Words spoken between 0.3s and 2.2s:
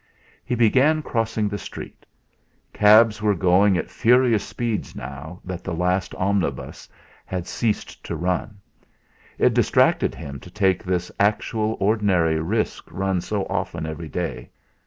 He began to cross the street.